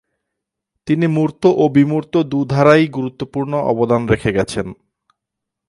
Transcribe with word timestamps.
তিনি 0.87 1.07
মূর্ত 1.07 1.45
ও 1.45 1.69
বিমূর্ত 1.69 2.17
দু-ধারায়ই 2.23 2.87
গুরুত্বপূর্ণ 2.87 3.53
অবদান 3.53 4.07
রেখে 4.07 4.31
গেছেন। 4.31 4.73